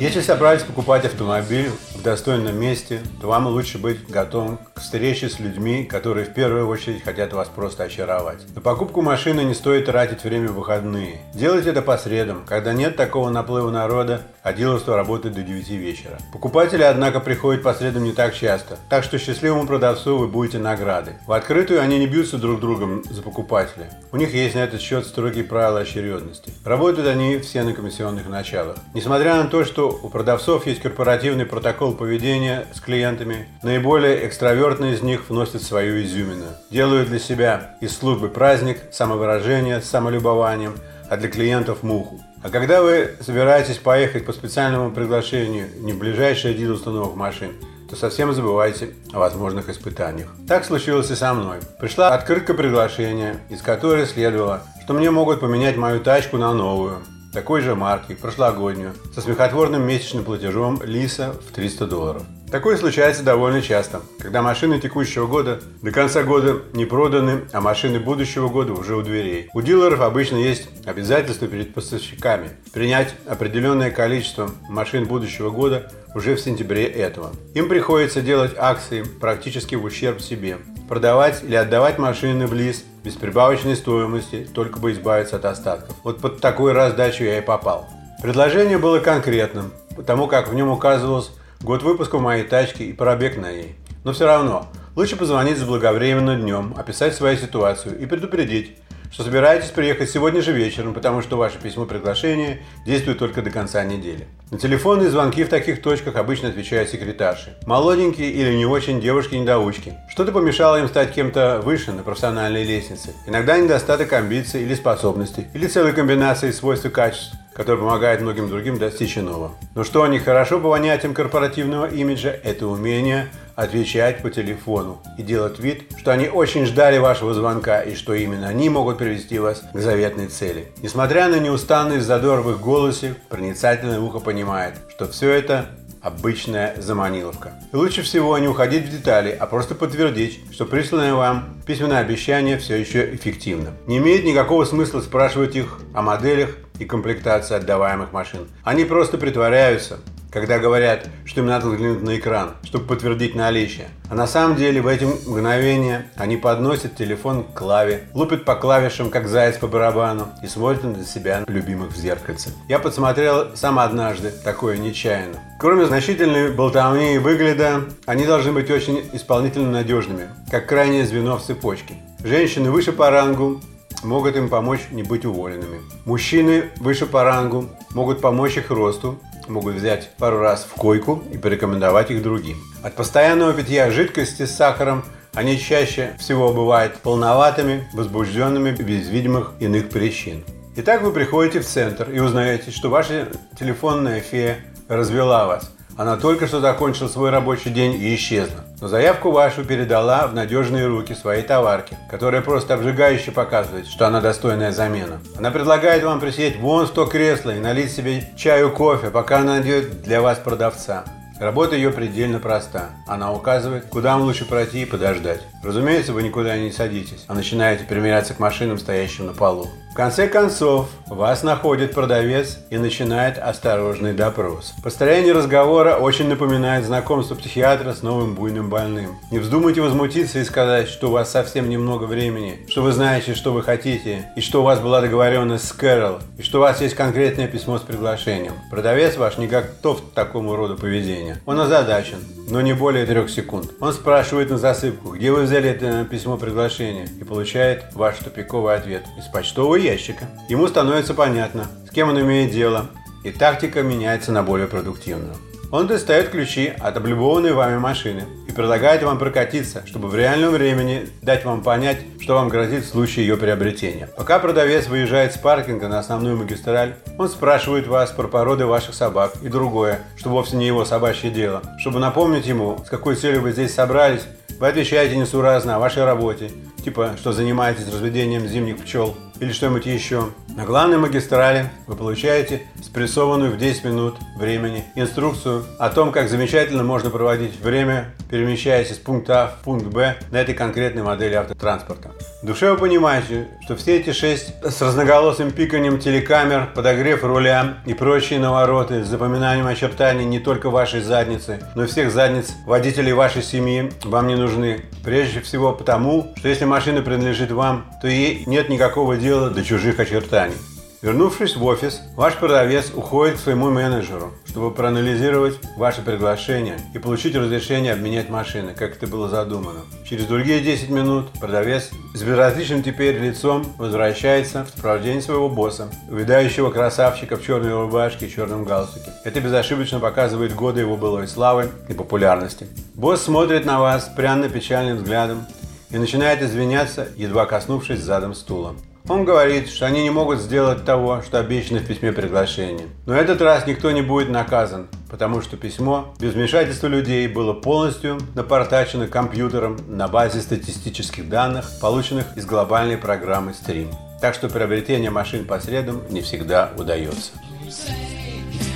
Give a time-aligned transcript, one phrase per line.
[0.00, 5.84] Если собрались покупать автомобиль в достойном месте, то вам лучше быть готовым встрече с людьми,
[5.84, 8.40] которые в первую очередь хотят вас просто очаровать.
[8.54, 11.20] На покупку машины не стоит тратить время в выходные.
[11.34, 16.18] Делайте это по средам, когда нет такого наплыва народа, а дилерство работает до 9 вечера.
[16.32, 21.14] Покупатели, однако, приходят по средам не так часто, так что счастливому продавцу вы будете наградой.
[21.26, 23.90] В открытую они не бьются друг другом за покупателя.
[24.12, 26.52] У них есть на этот счет строгие правила очередности.
[26.64, 28.76] Работают они все на комиссионных началах.
[28.94, 34.26] Несмотря на то, что у продавцов есть корпоративный протокол поведения с клиентами, наиболее
[34.70, 36.46] экстравертные из них вносят свою изюмину.
[36.70, 40.74] Делают для себя из службы праздник, самовыражение самолюбованием,
[41.08, 42.20] а для клиентов муху.
[42.44, 47.52] А когда вы собираетесь поехать по специальному приглашению не в ближайшее дилерство новых машин,
[47.88, 50.28] то совсем забывайте о возможных испытаниях.
[50.46, 51.58] Так случилось и со мной.
[51.80, 57.00] Пришла открытка приглашения, из которой следовало, что мне могут поменять мою тачку на новую,
[57.32, 62.22] такой же марки, прошлогоднюю, со смехотворным месячным платежом лиса в 300 долларов.
[62.50, 68.00] Такое случается довольно часто, когда машины текущего года до конца года не проданы, а машины
[68.00, 69.48] будущего года уже у дверей.
[69.54, 76.40] У дилеров обычно есть обязательство перед поставщиками принять определенное количество машин будущего года уже в
[76.40, 77.30] сентябре этого.
[77.54, 83.14] Им приходится делать акции практически в ущерб себе, продавать или отдавать машины в лиз без
[83.14, 85.94] прибавочной стоимости, только бы избавиться от остатков.
[86.02, 87.88] Вот под такую раздачу я и попал.
[88.20, 91.30] Предложение было конкретным, потому как в нем указывалось
[91.62, 93.74] год выпуска моей тачки и пробег на ней.
[94.02, 94.66] Но все равно,
[94.96, 98.76] лучше позвонить заблаговременно днем, описать свою ситуацию и предупредить,
[99.12, 103.84] что собираетесь приехать сегодня же вечером, потому что ваше письмо приглашения действует только до конца
[103.84, 104.26] недели.
[104.50, 107.56] На телефонные звонки в таких точках обычно отвечают секретарши.
[107.66, 109.94] Молоденькие или не очень девушки-недоучки.
[110.08, 113.10] Что-то помешало им стать кем-то выше на профессиональной лестнице.
[113.26, 118.78] Иногда недостаток амбиций или способностей, или целой комбинации свойств и качеств, который помогает многим другим
[118.78, 119.52] достичь иного.
[119.74, 125.58] Но что они хорошо по понятиям корпоративного имиджа, это умение отвечать по телефону и делать
[125.58, 129.78] вид, что они очень ждали вашего звонка и что именно они могут привести вас к
[129.78, 130.68] заветной цели.
[130.82, 135.66] Несмотря на неустанный задор в их голосе, проницательное ухо понимает, что все это
[136.02, 137.52] обычная заманиловка.
[137.72, 142.58] И лучше всего не уходить в детали, а просто подтвердить, что присланное вам письменное обещание
[142.58, 143.70] все еще эффективно.
[143.86, 148.48] Не имеет никакого смысла спрашивать их о моделях и комплектации отдаваемых машин.
[148.64, 150.00] Они просто притворяются,
[150.30, 153.88] когда говорят, что им надо взглянуть на экран, чтобы подтвердить наличие.
[154.08, 159.10] А на самом деле в эти мгновения они подносят телефон к клаве, лупят по клавишам,
[159.10, 162.50] как заяц по барабану, и смотрят на себя любимых в зеркальце.
[162.68, 165.38] Я подсмотрел сам однажды такое нечаянно.
[165.58, 171.42] Кроме значительной болтовни и выгляда, они должны быть очень исполнительно надежными, как крайнее звено в
[171.42, 171.94] цепочке.
[172.24, 173.60] Женщины выше по рангу
[174.02, 175.80] могут им помочь не быть уволенными.
[176.04, 179.18] Мужчины выше по рангу могут помочь их росту,
[179.50, 182.56] могут взять пару раз в койку и порекомендовать их другим.
[182.82, 189.90] От постоянного питья жидкости с сахаром они чаще всего бывают полноватыми, возбужденными без видимых иных
[189.90, 190.44] причин.
[190.76, 193.28] Итак, вы приходите в центр и узнаете, что ваша
[193.58, 198.64] телефонная фея развела вас– она только что закончила свой рабочий день и исчезла.
[198.80, 204.20] Но заявку вашу передала в надежные руки своей товарки, которая просто обжигающе показывает, что она
[204.22, 205.20] достойная замена.
[205.36, 209.54] Она предлагает вам присесть вон в то кресло и налить себе чаю, кофе, пока она
[209.54, 211.04] найдет для вас продавца.
[211.38, 212.90] Работа ее предельно проста.
[213.06, 215.40] Она указывает, куда вам лучше пройти и подождать.
[215.62, 219.68] Разумеется, вы никуда не садитесь, а начинаете примиряться к машинам, стоящим на полу.
[219.90, 224.72] В конце концов, вас находит продавец и начинает осторожный допрос.
[224.84, 229.18] Построение разговора очень напоминает знакомство психиатра с новым буйным больным.
[229.32, 233.52] Не вздумайте возмутиться и сказать, что у вас совсем немного времени, что вы знаете, что
[233.52, 236.94] вы хотите, и что у вас была договоренность с Кэрол, и что у вас есть
[236.94, 238.54] конкретное письмо с приглашением.
[238.70, 241.40] Продавец ваш не готов к такому роду поведения.
[241.46, 242.18] Он озадачен,
[242.48, 243.72] но не более трех секунд.
[243.80, 249.02] Он спрашивает на засыпку, где вы взяли это письмо приглашения, и получает ваш тупиковый ответ
[249.18, 250.26] из почтового ящика.
[250.48, 252.86] Ему становится понятно, с кем он имеет дело,
[253.24, 255.34] и тактика меняется на более продуктивную.
[255.72, 261.08] Он достает ключи от облюбованной вами машины и предлагает вам прокатиться, чтобы в реальном времени
[261.20, 264.08] дать вам понять, что вам грозит в случае ее приобретения.
[264.16, 269.32] Пока продавец выезжает с паркинга на основную магистраль, он спрашивает вас про породы ваших собак
[269.42, 271.62] и другое, что вовсе не его собачье дело.
[271.80, 274.22] Чтобы напомнить ему, с какой целью вы здесь собрались,
[274.60, 276.50] вы отвечаете несуразно о вашей работе,
[276.84, 280.28] типа, что занимаетесь разведением зимних пчел или что-нибудь еще.
[280.54, 286.84] На главной магистрали вы получаете спрессованную в 10 минут времени инструкцию о том, как замечательно
[286.84, 292.10] можно проводить время, перемещаясь из пункта А в пункт Б на этой конкретной модели автотранспорта.
[292.42, 298.38] Душе вы понимаете, что все эти шесть с разноголосым пиканием телекамер, подогрев руля и прочие
[298.38, 303.92] навороты с запоминанием очертаний не только вашей задницы, но и всех задниц водителей вашей семьи
[304.04, 304.86] вам не нужны.
[305.04, 310.00] Прежде всего потому, что если машина принадлежит вам, то ей нет никакого дела до чужих
[310.00, 310.56] очертаний.
[311.02, 317.34] Вернувшись в офис, ваш продавец уходит к своему менеджеру, чтобы проанализировать ваше приглашение и получить
[317.34, 319.80] разрешение обменять машины, как это было задумано.
[320.04, 326.70] Через другие 10 минут продавец с безразличным теперь лицом возвращается в сопровождении своего босса, увядающего
[326.70, 329.10] красавчика в черной рубашке и черном галстуке.
[329.24, 332.66] Это безошибочно показывает годы его былой славы и популярности.
[332.92, 335.46] Босс смотрит на вас пряно-печальным взглядом
[335.88, 338.74] и начинает извиняться, едва коснувшись задом стула.
[339.08, 342.86] Он говорит, что они не могут сделать того, что обещано в письме приглашения.
[343.06, 348.18] Но этот раз никто не будет наказан, потому что письмо без вмешательства людей было полностью
[348.34, 353.92] напортачено компьютером на базе статистических данных, полученных из глобальной программы Stream.
[354.20, 357.32] Так что приобретение машин по средам не всегда удается.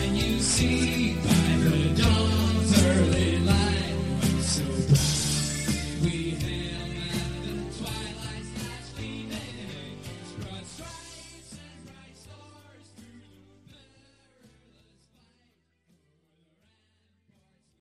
[0.05, 1.04] Can you see